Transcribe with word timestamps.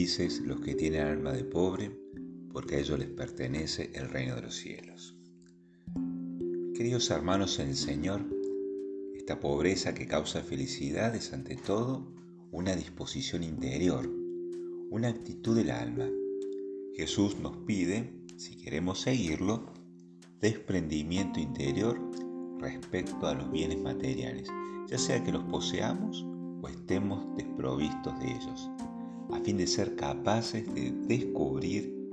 Felices 0.00 0.40
los 0.40 0.62
que 0.62 0.74
tienen 0.74 1.02
alma 1.02 1.32
de 1.32 1.44
pobre, 1.44 1.90
porque 2.54 2.76
a 2.76 2.78
ellos 2.78 2.98
les 2.98 3.10
pertenece 3.10 3.90
el 3.92 4.08
reino 4.08 4.34
de 4.34 4.40
los 4.40 4.54
cielos. 4.54 5.14
Queridos 6.74 7.10
hermanos 7.10 7.58
en 7.58 7.68
el 7.68 7.76
Señor, 7.76 8.24
esta 9.14 9.40
pobreza 9.40 9.92
que 9.92 10.06
causa 10.06 10.40
felicidad 10.40 11.14
es 11.14 11.34
ante 11.34 11.54
todo 11.54 12.14
una 12.50 12.74
disposición 12.76 13.42
interior, 13.42 14.10
una 14.88 15.08
actitud 15.08 15.54
del 15.54 15.70
alma. 15.70 16.08
Jesús 16.96 17.38
nos 17.38 17.58
pide, 17.66 18.10
si 18.38 18.56
queremos 18.56 19.02
seguirlo, 19.02 19.70
desprendimiento 20.40 21.40
interior 21.40 22.00
respecto 22.58 23.26
a 23.26 23.34
los 23.34 23.52
bienes 23.52 23.78
materiales, 23.82 24.48
ya 24.88 24.96
sea 24.96 25.22
que 25.22 25.32
los 25.32 25.44
poseamos 25.44 26.24
o 26.62 26.68
estemos 26.68 27.36
desprovistos 27.36 28.18
de 28.18 28.30
ellos, 28.30 28.70
a 29.32 29.40
fin 29.40 29.56
de 29.56 29.66
ser 29.66 29.96
capaces 29.96 30.72
de 30.74 30.92
descubrir, 31.06 32.08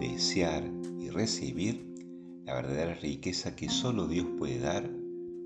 desear 0.00 0.64
y 0.98 1.10
recibir 1.10 1.88
la 2.44 2.54
verdadera 2.54 2.94
riqueza 2.94 3.54
que 3.54 3.68
solo 3.68 4.06
Dios 4.06 4.26
puede 4.38 4.58
dar, 4.58 4.90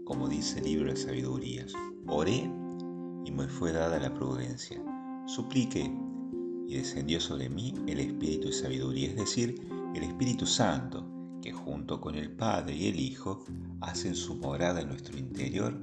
como 0.04 0.28
dice 0.28 0.60
el 0.60 0.66
libro 0.66 0.90
de 0.90 0.96
sabidurías. 0.96 1.72
Oré 2.06 2.50
y 3.24 3.30
me 3.30 3.48
fue 3.48 3.72
dada 3.72 3.98
la 3.98 4.14
prudencia. 4.14 4.82
Supliqué 5.26 5.90
y 6.68 6.76
descendió 6.76 7.20
sobre 7.20 7.48
mí 7.48 7.74
el 7.86 7.98
Espíritu 7.98 8.48
de 8.48 8.54
sabiduría, 8.54 9.08
es 9.10 9.16
decir, 9.16 9.66
el 9.94 10.02
Espíritu 10.04 10.46
Santo, 10.46 11.06
que 11.42 11.52
junto 11.52 12.00
con 12.00 12.14
el 12.14 12.30
Padre 12.30 12.76
y 12.76 12.86
el 12.88 13.00
Hijo 13.00 13.44
hacen 13.80 14.14
su 14.14 14.36
morada 14.36 14.80
en 14.80 14.88
nuestro 14.88 15.18
interior, 15.18 15.78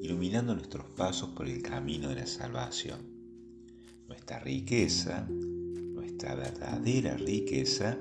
iluminando 0.00 0.54
nuestros 0.54 0.86
pasos 0.96 1.30
por 1.30 1.46
el 1.46 1.62
camino 1.62 2.08
de 2.08 2.16
la 2.16 2.26
salvación. 2.26 3.11
Nuestra 4.22 4.38
riqueza, 4.38 5.26
nuestra 5.28 6.36
verdadera 6.36 7.16
riqueza, 7.16 7.98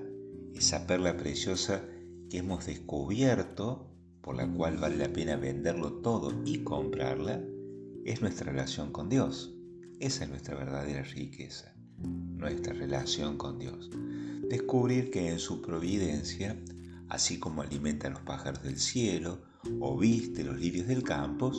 esa 0.53 0.85
perla 0.85 1.17
preciosa 1.17 1.83
que 2.29 2.37
hemos 2.37 2.67
descubierto, 2.67 3.89
por 4.21 4.35
la 4.35 4.47
cual 4.47 4.77
vale 4.77 4.97
la 4.97 5.11
pena 5.11 5.35
venderlo 5.35 5.93
todo 5.93 6.31
y 6.45 6.59
comprarla, 6.59 7.41
es 8.05 8.21
nuestra 8.21 8.51
relación 8.51 8.91
con 8.91 9.09
Dios. 9.09 9.55
Esa 9.99 10.25
es 10.25 10.29
nuestra 10.29 10.53
verdadera 10.53 11.01
riqueza, 11.01 11.73
nuestra 12.37 12.73
relación 12.73 13.35
con 13.35 13.57
Dios. 13.57 13.89
Descubrir 14.47 15.09
que 15.09 15.27
en 15.27 15.39
su 15.39 15.59
providencia, 15.59 16.55
así 17.09 17.39
como 17.39 17.63
alimenta 17.63 18.09
a 18.09 18.11
los 18.11 18.21
pájaros 18.21 18.61
del 18.61 18.77
cielo 18.77 19.41
o 19.79 19.97
viste 19.97 20.43
los 20.43 20.59
lirios 20.59 20.85
del 20.85 21.01
campo, 21.01 21.51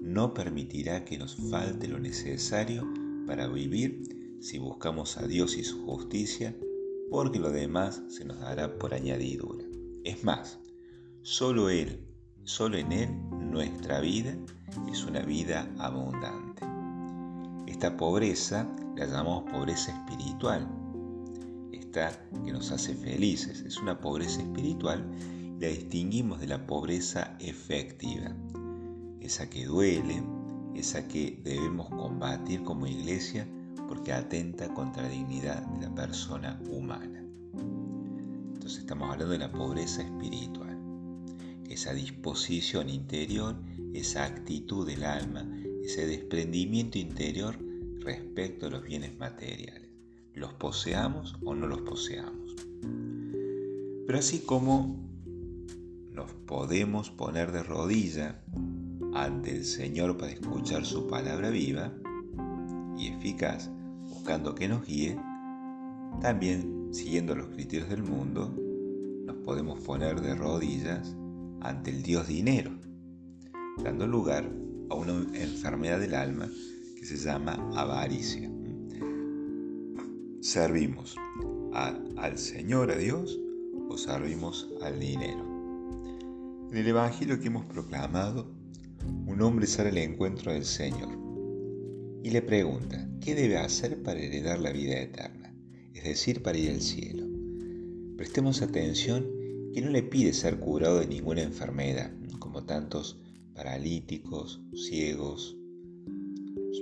no 0.00 0.32
permitirá 0.32 1.04
que 1.04 1.18
nos 1.18 1.36
falte 1.50 1.86
lo 1.86 1.98
necesario 1.98 3.05
para 3.26 3.48
vivir 3.48 4.38
si 4.40 4.58
buscamos 4.58 5.16
a 5.18 5.26
Dios 5.26 5.56
y 5.56 5.64
su 5.64 5.84
justicia, 5.84 6.56
porque 7.10 7.38
lo 7.38 7.50
demás 7.50 8.02
se 8.08 8.24
nos 8.24 8.40
dará 8.40 8.78
por 8.78 8.94
añadidura. 8.94 9.64
Es 10.04 10.24
más, 10.24 10.58
solo 11.22 11.68
Él, 11.68 12.00
solo 12.44 12.76
en 12.76 12.92
Él 12.92 13.08
nuestra 13.50 14.00
vida 14.00 14.36
es 14.90 15.04
una 15.04 15.20
vida 15.20 15.68
abundante. 15.78 16.64
Esta 17.66 17.96
pobreza 17.96 18.70
la 18.96 19.06
llamamos 19.06 19.50
pobreza 19.50 19.92
espiritual. 19.92 20.68
Esta 21.72 22.12
que 22.44 22.52
nos 22.52 22.70
hace 22.70 22.94
felices 22.94 23.60
es 23.60 23.78
una 23.78 24.00
pobreza 24.00 24.40
espiritual 24.40 25.04
y 25.56 25.60
la 25.60 25.68
distinguimos 25.68 26.40
de 26.40 26.46
la 26.46 26.66
pobreza 26.66 27.36
efectiva. 27.40 28.34
Esa 29.20 29.50
que 29.50 29.64
duele, 29.64 30.22
esa 30.78 31.08
que 31.08 31.40
debemos 31.42 31.88
combatir 31.88 32.62
como 32.62 32.86
iglesia 32.86 33.48
porque 33.88 34.12
atenta 34.12 34.72
contra 34.74 35.02
la 35.04 35.08
dignidad 35.08 35.62
de 35.66 35.86
la 35.86 35.94
persona 35.94 36.60
humana. 36.70 37.24
Entonces 38.54 38.80
estamos 38.80 39.10
hablando 39.10 39.32
de 39.32 39.38
la 39.38 39.52
pobreza 39.52 40.02
espiritual, 40.02 40.76
esa 41.68 41.94
disposición 41.94 42.88
interior, 42.90 43.56
esa 43.94 44.24
actitud 44.24 44.86
del 44.86 45.04
alma, 45.04 45.46
ese 45.82 46.06
desprendimiento 46.06 46.98
interior 46.98 47.56
respecto 48.00 48.66
a 48.66 48.70
los 48.70 48.82
bienes 48.82 49.16
materiales, 49.18 49.88
los 50.34 50.52
poseamos 50.54 51.36
o 51.44 51.54
no 51.54 51.66
los 51.66 51.80
poseamos. 51.82 52.54
Pero 54.06 54.18
así 54.18 54.40
como 54.40 54.96
nos 56.12 56.32
podemos 56.32 57.10
poner 57.10 57.52
de 57.52 57.62
rodilla 57.62 58.42
ante 59.24 59.50
el 59.50 59.64
Señor 59.64 60.18
para 60.18 60.32
escuchar 60.32 60.84
su 60.84 61.06
palabra 61.06 61.48
viva 61.50 61.92
y 62.98 63.08
eficaz, 63.08 63.70
buscando 64.08 64.54
que 64.54 64.68
nos 64.68 64.86
guíe, 64.86 65.16
también 66.20 66.88
siguiendo 66.92 67.34
los 67.34 67.48
criterios 67.48 67.88
del 67.88 68.02
mundo, 68.02 68.54
nos 69.24 69.36
podemos 69.36 69.80
poner 69.80 70.20
de 70.20 70.34
rodillas 70.34 71.16
ante 71.62 71.90
el 71.90 72.02
Dios 72.02 72.28
dinero, 72.28 72.70
dando 73.82 74.06
lugar 74.06 74.50
a 74.90 74.94
una 74.94 75.12
enfermedad 75.34 75.98
del 75.98 76.14
alma 76.14 76.48
que 76.98 77.06
se 77.06 77.16
llama 77.16 77.54
avaricia. 77.74 78.50
¿Servimos 80.40 81.16
al 81.72 82.38
Señor, 82.38 82.90
a 82.90 82.96
Dios, 82.96 83.40
o 83.88 83.96
servimos 83.96 84.68
al 84.82 85.00
dinero? 85.00 85.44
En 86.70 86.76
el 86.76 86.86
Evangelio 86.86 87.40
que 87.40 87.48
hemos 87.48 87.64
proclamado, 87.64 88.55
un 89.26 89.42
hombre 89.42 89.66
sale 89.66 89.90
al 89.90 89.98
encuentro 89.98 90.52
del 90.52 90.64
Señor 90.64 91.16
y 92.22 92.30
le 92.30 92.42
pregunta, 92.42 93.08
¿qué 93.20 93.34
debe 93.34 93.56
hacer 93.56 94.02
para 94.02 94.20
heredar 94.20 94.58
la 94.58 94.72
vida 94.72 95.00
eterna? 95.00 95.54
Es 95.94 96.04
decir, 96.04 96.42
para 96.42 96.58
ir 96.58 96.70
al 96.70 96.80
cielo. 96.80 97.24
Prestemos 98.16 98.62
atención 98.62 99.26
que 99.72 99.80
no 99.80 99.90
le 99.90 100.02
pide 100.02 100.32
ser 100.32 100.58
curado 100.58 100.98
de 100.98 101.06
ninguna 101.06 101.42
enfermedad, 101.42 102.10
como 102.40 102.64
tantos 102.64 103.20
paralíticos, 103.54 104.60
ciegos, 104.74 105.56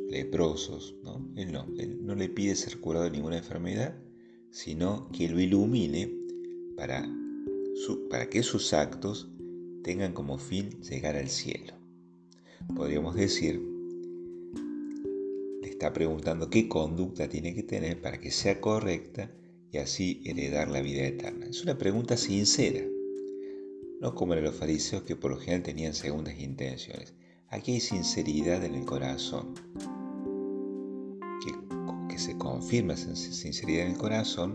leprosos. 0.09 0.95
¿no? 1.03 1.29
Él, 1.37 1.53
no, 1.53 1.67
él 1.77 1.99
no 2.05 2.15
le 2.15 2.29
pide 2.29 2.57
ser 2.57 2.81
curado 2.81 3.05
de 3.05 3.11
ninguna 3.11 3.39
enfermedad, 3.39 3.97
sino 4.51 5.11
que 5.11 5.29
lo 5.29 5.41
ilumine 5.41 6.11
para, 6.77 7.07
para 8.09 8.31
que 8.31 8.43
sus 8.43 8.73
actos 8.73 9.29
tengan 9.83 10.13
como 10.13 10.39
fin 10.39 10.71
llegar 10.81 11.17
al 11.17 11.29
cielo. 11.29 11.75
Podríamos 12.75 13.15
decir, 13.15 13.61
le 15.63 15.69
está 15.69 15.93
preguntando 15.93 16.51
qué 16.51 16.69
conducta 16.69 17.29
tiene 17.29 17.55
que 17.55 17.63
tener 17.63 18.01
para 18.01 18.21
que 18.21 18.31
sea 18.31 18.61
correcta 18.61 19.31
y 19.71 19.79
así 19.79 20.23
heredar 20.25 20.69
la 20.69 20.81
vida 20.81 21.05
eterna. 21.05 21.47
Es 21.47 21.63
una 21.63 21.77
pregunta 21.77 22.17
sincera, 22.17 22.81
no 24.01 24.15
como 24.15 24.35
en 24.35 24.45
los 24.45 24.55
fariseos 24.55 25.03
que 25.03 25.17
por 25.17 25.33
lo 25.33 25.37
general 25.39 25.63
tenían 25.63 25.95
segundas 25.95 26.39
intenciones. 26.39 27.15
Aquí 27.49 27.73
hay 27.73 27.81
sinceridad 27.81 28.65
en 28.65 28.75
el 28.75 28.85
corazón, 28.85 29.55
que, 32.09 32.19
se 32.19 32.39
confirma 32.39 32.95
esa 32.95 33.17
sinceridad 33.17 33.87
en 33.87 33.93
el 33.93 33.99
corazón 33.99 34.55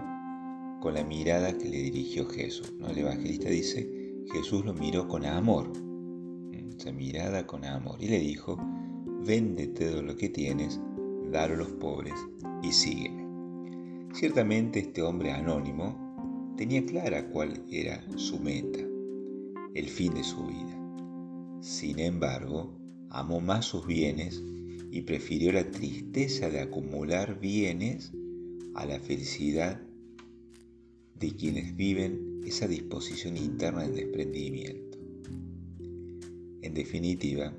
con 0.82 0.94
la 0.94 1.04
mirada 1.04 1.58
que 1.58 1.68
le 1.68 1.78
dirigió 1.78 2.26
Jesús. 2.26 2.74
¿no? 2.78 2.88
El 2.88 3.00
evangelista 3.00 3.50
dice, 3.50 4.26
Jesús 4.32 4.64
lo 4.64 4.74
miró 4.74 5.08
con 5.10 5.26
amor, 5.26 5.72
mirada 6.92 7.46
con 7.46 7.66
amor, 7.66 8.02
y 8.02 8.08
le 8.08 8.20
dijo, 8.20 8.58
véndete 9.26 9.90
todo 9.90 10.02
lo 10.02 10.16
que 10.16 10.30
tienes, 10.30 10.80
dalo 11.32 11.56
a 11.56 11.58
los 11.58 11.72
pobres 11.72 12.16
y 12.64 12.72
sígueme. 12.72 13.28
Ciertamente 14.14 14.80
este 14.80 15.02
hombre 15.02 15.32
anónimo 15.32 16.54
tenía 16.58 16.86
clara 16.86 17.30
cuál 17.30 17.64
era 17.70 18.04
su 18.18 18.40
meta 18.40 18.80
el 19.76 19.88
fin 19.88 20.14
de 20.16 20.24
su 20.24 20.48
vida. 20.48 21.62
Sin 21.62 22.00
embargo, 22.00 22.74
amó 23.10 23.40
más 23.40 23.66
sus 23.66 23.86
bienes 23.86 24.42
y 24.92 25.02
prefirió 25.02 25.52
la 25.52 25.70
tristeza 25.70 26.50
de 26.50 26.62
acumular 26.62 27.40
bienes 27.40 28.12
a 28.74 28.86
la 28.86 29.00
felicidad 29.00 29.82
de 31.20 31.36
quienes 31.36 31.76
viven 31.76 32.42
esa 32.46 32.68
disposición 32.68 33.38
interna 33.38 33.84
del 33.84 33.96
desprendimiento. 33.96 34.89
En 36.62 36.74
definitiva, 36.74 37.54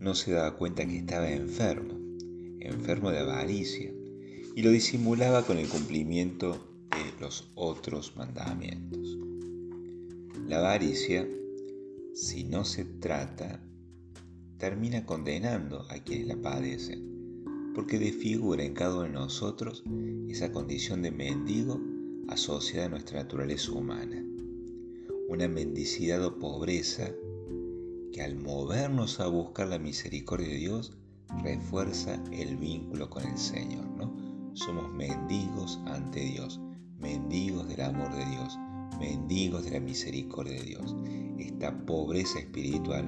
no 0.00 0.14
se 0.14 0.32
daba 0.32 0.56
cuenta 0.56 0.86
que 0.86 0.98
estaba 0.98 1.30
enfermo, 1.30 1.94
enfermo 2.60 3.10
de 3.10 3.18
avaricia, 3.18 3.92
y 4.56 4.62
lo 4.62 4.70
disimulaba 4.70 5.44
con 5.44 5.58
el 5.58 5.68
cumplimiento 5.68 6.52
de 6.90 7.20
los 7.20 7.50
otros 7.54 8.16
mandamientos. 8.16 9.18
La 10.48 10.58
avaricia, 10.58 11.28
si 12.14 12.44
no 12.44 12.64
se 12.64 12.84
trata, 12.84 13.60
termina 14.58 15.06
condenando 15.06 15.86
a 15.90 15.98
quienes 15.98 16.26
la 16.26 16.36
padecen, 16.36 17.42
porque 17.74 17.98
desfigura 17.98 18.64
en 18.64 18.74
cada 18.74 18.94
uno 18.94 19.04
de 19.04 19.10
nosotros 19.10 19.82
esa 20.28 20.52
condición 20.52 21.02
de 21.02 21.10
mendigo 21.10 21.80
asociada 22.28 22.86
a 22.86 22.90
nuestra 22.90 23.22
naturaleza 23.22 23.72
humana, 23.72 24.24
una 25.28 25.48
mendicidad 25.48 26.24
o 26.24 26.38
pobreza 26.38 27.12
que 28.14 28.22
al 28.22 28.36
movernos 28.36 29.18
a 29.18 29.26
buscar 29.26 29.66
la 29.66 29.80
misericordia 29.80 30.46
de 30.46 30.54
Dios 30.54 30.96
refuerza 31.42 32.14
el 32.30 32.56
vínculo 32.56 33.10
con 33.10 33.26
el 33.26 33.36
Señor, 33.36 33.84
¿no? 33.86 34.14
somos 34.54 34.88
mendigos 34.92 35.80
ante 35.86 36.20
Dios, 36.20 36.60
mendigos 36.96 37.66
del 37.66 37.80
amor 37.80 38.14
de 38.14 38.24
Dios, 38.24 38.56
mendigos 39.00 39.64
de 39.64 39.72
la 39.72 39.80
misericordia 39.80 40.54
de 40.54 40.62
Dios. 40.62 40.94
Esta 41.40 41.76
pobreza 41.84 42.38
espiritual 42.38 43.04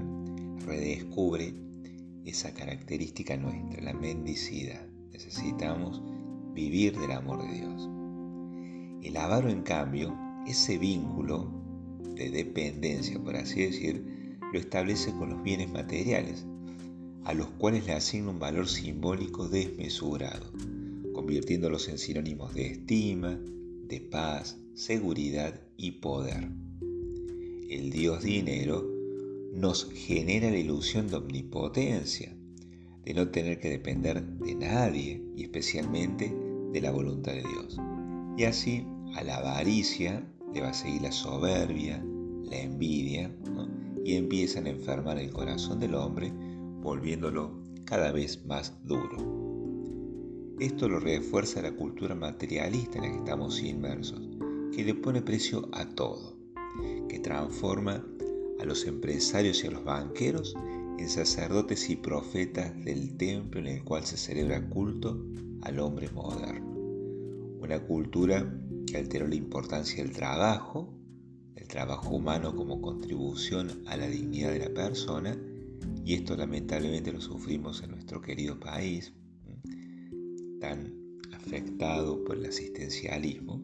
redescubre 0.66 1.54
esa 2.24 2.52
característica 2.52 3.36
nuestra, 3.36 3.80
la 3.84 3.94
mendicidad. 3.94 4.88
Necesitamos 5.12 6.02
vivir 6.52 6.98
del 6.98 7.12
amor 7.12 7.46
de 7.46 7.54
Dios. 7.54 7.88
El 9.04 9.16
avaro, 9.18 9.50
en 9.50 9.62
cambio, 9.62 10.18
ese 10.48 10.78
vínculo 10.78 11.48
de 12.16 12.28
dependencia, 12.30 13.22
por 13.22 13.36
así 13.36 13.62
decir, 13.62 14.15
lo 14.52 14.58
establece 14.58 15.12
con 15.12 15.30
los 15.30 15.42
bienes 15.42 15.70
materiales, 15.70 16.46
a 17.24 17.34
los 17.34 17.48
cuales 17.58 17.86
le 17.86 17.92
asigna 17.92 18.30
un 18.30 18.38
valor 18.38 18.68
simbólico 18.68 19.48
desmesurado, 19.48 20.52
convirtiéndolos 21.12 21.88
en 21.88 21.98
sinónimos 21.98 22.54
de 22.54 22.66
estima, 22.66 23.40
de 23.88 24.00
paz, 24.00 24.58
seguridad 24.74 25.60
y 25.76 25.92
poder. 25.92 26.48
El 27.68 27.90
Dios 27.90 28.22
dinero 28.22 28.86
nos 29.52 29.90
genera 29.90 30.50
la 30.50 30.58
ilusión 30.58 31.08
de 31.08 31.16
omnipotencia, 31.16 32.36
de 33.04 33.14
no 33.14 33.28
tener 33.28 33.58
que 33.58 33.70
depender 33.70 34.22
de 34.22 34.54
nadie 34.54 35.22
y 35.36 35.44
especialmente 35.44 36.32
de 36.72 36.80
la 36.80 36.90
voluntad 36.90 37.32
de 37.32 37.42
Dios. 37.42 37.78
Y 38.36 38.44
así 38.44 38.86
a 39.14 39.24
la 39.24 39.38
avaricia 39.38 40.24
le 40.52 40.60
va 40.60 40.70
a 40.70 40.74
seguir 40.74 41.02
la 41.02 41.12
soberbia, 41.12 42.04
la 42.44 42.58
envidia, 42.58 43.30
y 44.06 44.14
empiezan 44.14 44.66
a 44.66 44.70
enfermar 44.70 45.18
el 45.18 45.32
corazón 45.32 45.80
del 45.80 45.96
hombre, 45.96 46.32
volviéndolo 46.80 47.50
cada 47.84 48.12
vez 48.12 48.46
más 48.46 48.72
duro. 48.84 49.16
Esto 50.60 50.88
lo 50.88 51.00
refuerza 51.00 51.60
la 51.60 51.72
cultura 51.72 52.14
materialista 52.14 52.98
en 52.98 53.02
la 53.02 53.10
que 53.10 53.16
estamos 53.16 53.60
inmersos, 53.60 54.20
que 54.72 54.84
le 54.84 54.94
pone 54.94 55.22
precio 55.22 55.68
a 55.72 55.88
todo, 55.88 56.36
que 57.08 57.18
transforma 57.18 58.06
a 58.60 58.64
los 58.64 58.86
empresarios 58.86 59.64
y 59.64 59.66
a 59.66 59.72
los 59.72 59.82
banqueros 59.82 60.54
en 60.98 61.08
sacerdotes 61.08 61.90
y 61.90 61.96
profetas 61.96 62.72
del 62.84 63.16
templo 63.16 63.58
en 63.58 63.66
el 63.66 63.82
cual 63.82 64.06
se 64.06 64.16
celebra 64.16 64.68
culto 64.68 65.20
al 65.62 65.80
hombre 65.80 66.08
moderno. 66.10 66.76
Una 67.60 67.80
cultura 67.80 68.56
que 68.86 68.98
alteró 68.98 69.26
la 69.26 69.34
importancia 69.34 70.04
del 70.04 70.12
trabajo, 70.12 70.95
trabajo 71.66 72.16
humano 72.16 72.54
como 72.54 72.80
contribución 72.80 73.82
a 73.86 73.96
la 73.96 74.08
dignidad 74.08 74.52
de 74.52 74.60
la 74.60 74.74
persona, 74.74 75.36
y 76.04 76.14
esto 76.14 76.36
lamentablemente 76.36 77.12
lo 77.12 77.20
sufrimos 77.20 77.82
en 77.82 77.90
nuestro 77.90 78.20
querido 78.20 78.58
país, 78.58 79.12
tan 80.60 80.94
afectado 81.32 82.24
por 82.24 82.36
el 82.36 82.46
asistencialismo, 82.46 83.62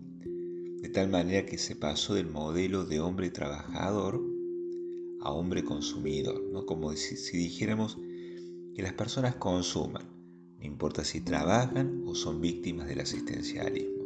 de 0.82 0.88
tal 0.88 1.08
manera 1.10 1.46
que 1.46 1.58
se 1.58 1.76
pasó 1.76 2.14
del 2.14 2.28
modelo 2.28 2.84
de 2.84 3.00
hombre 3.00 3.30
trabajador 3.30 4.20
a 5.20 5.30
hombre 5.30 5.64
consumidor, 5.64 6.42
¿no? 6.52 6.66
como 6.66 6.92
si, 6.96 7.16
si 7.16 7.36
dijéramos 7.36 7.96
que 8.74 8.82
las 8.82 8.92
personas 8.94 9.36
consuman, 9.36 10.04
no 10.58 10.64
importa 10.64 11.04
si 11.04 11.20
trabajan 11.20 12.02
o 12.06 12.14
son 12.14 12.40
víctimas 12.40 12.88
del 12.88 13.00
asistencialismo. 13.00 14.02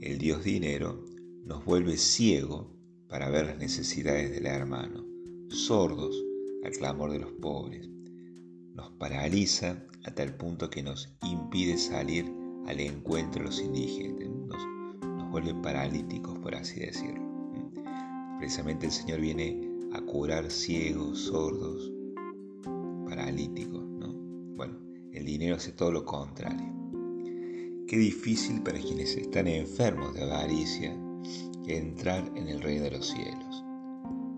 El 0.00 0.18
Dios 0.18 0.44
dinero 0.44 1.04
nos 1.46 1.64
vuelve 1.64 1.96
ciego 1.96 2.68
para 3.08 3.30
ver 3.30 3.46
las 3.46 3.58
necesidades 3.58 4.32
del 4.32 4.46
hermano, 4.46 5.04
sordos 5.48 6.20
al 6.64 6.72
clamor 6.72 7.12
de 7.12 7.20
los 7.20 7.30
pobres. 7.34 7.88
Nos 8.74 8.90
paraliza 8.98 9.86
hasta 10.04 10.24
el 10.24 10.34
punto 10.34 10.68
que 10.68 10.82
nos 10.82 11.16
impide 11.22 11.78
salir 11.78 12.30
al 12.66 12.80
encuentro 12.80 13.42
de 13.42 13.46
los 13.46 13.60
indigentes, 13.60 14.28
nos, 14.28 15.30
vuelve 15.30 15.54
paralíticos, 15.54 16.36
por 16.40 16.56
así 16.56 16.80
decirlo. 16.80 17.22
Precisamente 18.38 18.86
el 18.86 18.92
Señor 18.92 19.20
viene 19.20 19.68
a 19.92 20.00
curar 20.00 20.50
ciegos, 20.50 21.18
sordos, 21.20 21.92
paralíticos. 23.06 23.84
¿no? 23.84 24.12
Bueno, 24.56 24.80
el 25.12 25.24
dinero 25.24 25.56
hace 25.56 25.70
todo 25.72 25.92
lo 25.92 26.04
contrario. 26.04 26.74
Qué 27.86 27.98
difícil 27.98 28.62
para 28.62 28.80
quienes 28.80 29.16
están 29.16 29.46
enfermos 29.46 30.14
de 30.14 30.24
avaricia 30.24 31.05
entrar 31.66 32.30
en 32.36 32.48
el 32.48 32.60
reino 32.60 32.84
de 32.84 32.92
los 32.92 33.08
cielos. 33.08 33.64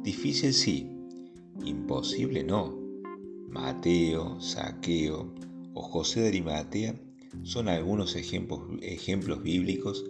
Difícil 0.03 0.53
sí, 0.55 0.91
imposible 1.65 2.43
no. 2.43 2.77
Mateo, 3.49 4.41
Saqueo 4.41 5.35
o 5.75 5.83
José 5.83 6.21
de 6.21 6.29
Arimatea 6.29 6.95
son 7.43 7.69
algunos 7.69 8.17
ejemplos, 8.17 8.61
ejemplos 8.83 9.43
bíblicos 9.43 10.05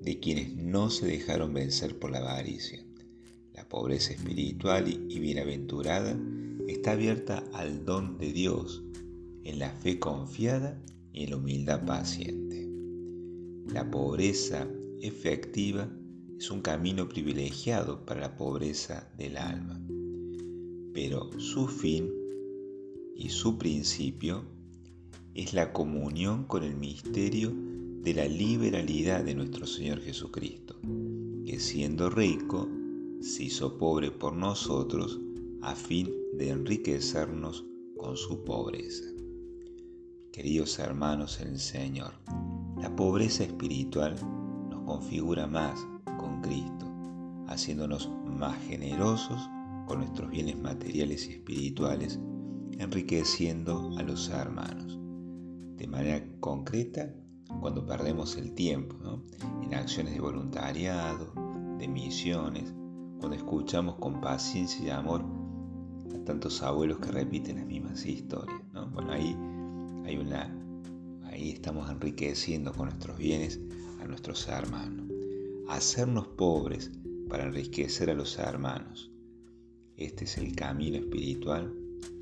de 0.00 0.18
quienes 0.18 0.56
no 0.56 0.90
se 0.90 1.06
dejaron 1.06 1.54
vencer 1.54 1.98
por 1.98 2.10
la 2.10 2.18
avaricia. 2.18 2.84
La 3.54 3.68
pobreza 3.68 4.12
espiritual 4.12 4.88
y 4.88 5.18
bienaventurada 5.20 6.18
está 6.66 6.92
abierta 6.92 7.44
al 7.52 7.84
don 7.84 8.18
de 8.18 8.32
Dios, 8.32 8.82
en 9.44 9.58
la 9.58 9.70
fe 9.70 9.98
confiada 9.98 10.80
y 11.12 11.24
en 11.24 11.30
la 11.30 11.36
humildad 11.36 11.84
paciente. 11.84 12.68
La 13.72 13.90
pobreza 13.90 14.68
efectiva 15.00 15.90
es 16.42 16.50
un 16.50 16.60
camino 16.60 17.08
privilegiado 17.08 18.04
para 18.04 18.22
la 18.22 18.36
pobreza 18.36 19.08
del 19.16 19.36
alma, 19.36 19.80
pero 20.92 21.30
su 21.38 21.68
fin 21.68 22.10
y 23.14 23.28
su 23.28 23.58
principio 23.58 24.42
es 25.36 25.54
la 25.54 25.72
comunión 25.72 26.42
con 26.42 26.64
el 26.64 26.74
misterio 26.74 27.52
de 27.54 28.14
la 28.14 28.24
liberalidad 28.24 29.22
de 29.22 29.36
nuestro 29.36 29.68
Señor 29.68 30.00
Jesucristo, 30.00 30.74
que 31.46 31.60
siendo 31.60 32.10
rico 32.10 32.68
se 33.20 33.44
hizo 33.44 33.78
pobre 33.78 34.10
por 34.10 34.32
nosotros 34.32 35.20
a 35.60 35.76
fin 35.76 36.10
de 36.34 36.48
enriquecernos 36.48 37.64
con 37.96 38.16
su 38.16 38.42
pobreza. 38.42 39.04
Queridos 40.32 40.76
hermanos 40.80 41.40
en 41.40 41.50
el 41.50 41.60
Señor, 41.60 42.14
la 42.80 42.96
pobreza 42.96 43.44
espiritual 43.44 44.16
nos 44.68 44.82
configura 44.82 45.46
más 45.46 45.78
con 46.18 46.40
Cristo, 46.40 46.86
haciéndonos 47.48 48.10
más 48.24 48.58
generosos 48.64 49.48
con 49.86 49.98
nuestros 49.98 50.30
bienes 50.30 50.58
materiales 50.58 51.28
y 51.28 51.32
espirituales, 51.32 52.20
enriqueciendo 52.78 53.96
a 53.98 54.02
los 54.02 54.28
hermanos. 54.30 54.98
De 55.76 55.86
manera 55.86 56.24
concreta, 56.40 57.12
cuando 57.60 57.84
perdemos 57.84 58.36
el 58.36 58.52
tiempo 58.54 58.96
en 59.62 59.74
acciones 59.74 60.14
de 60.14 60.20
voluntariado, 60.20 61.32
de 61.78 61.88
misiones, 61.88 62.72
cuando 63.18 63.36
escuchamos 63.36 63.96
con 63.96 64.20
paciencia 64.20 64.86
y 64.86 64.90
amor 64.90 65.24
a 66.14 66.24
tantos 66.24 66.62
abuelos 66.62 66.98
que 66.98 67.10
repiten 67.10 67.56
las 67.56 67.66
mismas 67.66 68.04
historias. 68.06 68.60
Bueno, 68.92 69.12
ahí 69.12 69.36
Ahí 71.32 71.50
estamos 71.50 71.90
enriqueciendo 71.90 72.72
con 72.72 72.86
nuestros 72.86 73.16
bienes 73.16 73.58
a 74.00 74.04
nuestros 74.06 74.46
hermanos. 74.48 75.11
Hacernos 75.72 76.28
pobres 76.28 76.90
para 77.30 77.44
enriquecer 77.44 78.10
a 78.10 78.14
los 78.14 78.38
hermanos. 78.38 79.10
Este 79.96 80.24
es 80.24 80.36
el 80.36 80.54
camino 80.54 80.98
espiritual 80.98 81.74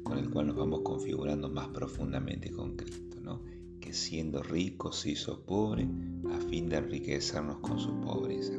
con 0.05 0.19
el 0.19 0.31
cual 0.31 0.47
nos 0.47 0.57
vamos 0.57 0.83
configurando 0.85 1.51
más 1.51 1.67
profundamente 1.71 2.53
con 2.53 2.77
Cristo, 2.77 3.17
¿no? 3.21 3.43
que 3.81 3.93
siendo 3.93 4.41
rico 4.41 4.93
se 4.93 5.11
hizo 5.11 5.45
pobre 5.45 5.89
a 6.33 6.39
fin 6.49 6.69
de 6.69 6.77
enriquecernos 6.77 7.57
con 7.57 7.81
su 7.81 8.01
pobreza. 8.01 8.53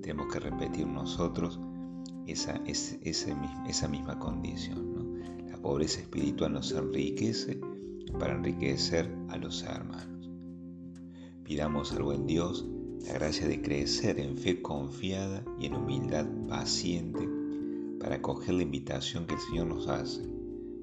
Tenemos 0.00 0.32
que 0.32 0.40
repetir 0.40 0.86
nosotros 0.86 1.60
esa, 2.26 2.62
esa, 2.64 3.88
misma 3.88 4.18
condición. 4.18 5.20
La 5.50 5.58
pobreza 5.58 6.00
espiritual 6.00 6.54
nos 6.54 6.72
enriquece 6.72 7.60
para 8.18 8.36
enriquecer 8.36 9.14
a 9.28 9.36
los 9.36 9.62
hermanos. 9.64 10.30
Pidamos 11.44 11.92
al 11.92 12.04
buen 12.04 12.26
Dios 12.26 12.66
la 13.06 13.14
gracia 13.14 13.48
de 13.48 13.60
crecer 13.60 14.18
en 14.18 14.36
fe 14.36 14.60
confiada 14.60 15.44
y 15.58 15.66
en 15.66 15.74
humildad 15.74 16.26
paciente 16.48 17.28
para 18.00 18.16
acoger 18.16 18.54
la 18.54 18.62
invitación 18.62 19.26
que 19.26 19.34
el 19.34 19.40
Señor 19.40 19.66
nos 19.66 19.88
hace. 19.88 20.22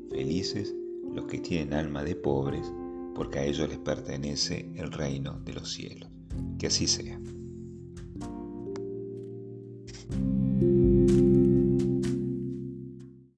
Felices 0.09 0.73
los 1.13 1.25
que 1.25 1.39
tienen 1.39 1.73
alma 1.73 2.03
de 2.03 2.15
pobres, 2.15 2.71
porque 3.15 3.39
a 3.39 3.45
ellos 3.45 3.69
les 3.69 3.79
pertenece 3.79 4.69
el 4.75 4.91
reino 4.91 5.39
de 5.43 5.53
los 5.53 5.71
cielos. 5.71 6.09
Que 6.59 6.67
así 6.67 6.87
sea. 6.87 7.19